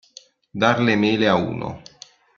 Dar 0.63 0.81
le 0.87 0.95
mele 1.03 1.29
a 1.29 1.35
uno. 1.51 1.71